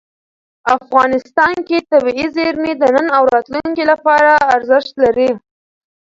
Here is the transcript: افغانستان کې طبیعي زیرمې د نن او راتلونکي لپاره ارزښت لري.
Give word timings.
افغانستان 0.77 1.55
کې 1.67 1.77
طبیعي 1.91 2.27
زیرمې 2.35 2.71
د 2.77 2.83
نن 2.95 3.07
او 3.17 3.23
راتلونکي 3.33 3.83
لپاره 3.91 4.31
ارزښت 4.55 4.93
لري. 5.03 5.31